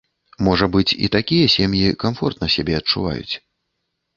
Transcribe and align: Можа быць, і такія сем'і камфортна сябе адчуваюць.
Можа 0.45 0.65
быць, 0.75 0.95
і 1.07 1.09
такія 1.15 1.51
сем'і 1.57 1.83
камфортна 2.05 2.51
сябе 2.55 2.73
адчуваюць. 2.81 3.35